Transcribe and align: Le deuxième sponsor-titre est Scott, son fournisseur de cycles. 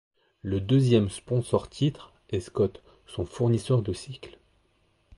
Le 0.41 0.59
deuxième 0.59 1.09
sponsor-titre 1.11 2.11
est 2.31 2.39
Scott, 2.39 2.81
son 3.05 3.23
fournisseur 3.23 3.83
de 3.83 3.93
cycles. 3.93 4.39